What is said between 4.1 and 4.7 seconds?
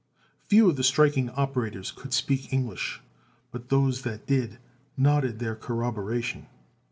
did